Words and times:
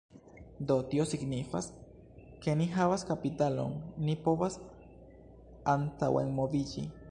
Do, 0.69 0.77
tio 0.93 1.03
signifas, 1.09 1.67
ke 2.45 2.55
ni 2.63 2.67
havas 2.77 3.05
kapitalon 3.11 3.77
ni 4.09 4.17
povas 4.29 4.59
antaŭenmoviĝi 5.77 6.91